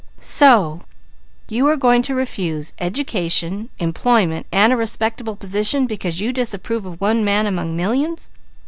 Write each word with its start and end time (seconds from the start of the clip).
"So 0.19 0.81
you 1.47 1.67
are 1.67 1.77
going 1.77 2.01
to 2.01 2.15
refuse 2.15 2.73
education, 2.79 3.69
employment 3.77 4.47
and 4.51 4.73
a 4.73 4.75
respectable 4.75 5.35
position 5.35 5.85
because 5.85 6.19
you 6.19 6.33
disapprove 6.33 6.87
of 6.87 6.99
one 6.99 7.23
man 7.23 7.45
among 7.45 7.75
millions?" 7.77 8.27